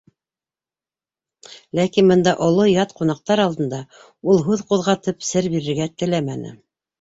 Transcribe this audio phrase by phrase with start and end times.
[1.79, 3.83] Ләкин бында оло, ят ҡунаҡтар алдында
[4.33, 6.57] ул, һүҙ ҡуҙғатып, сер бирергә теләмәне.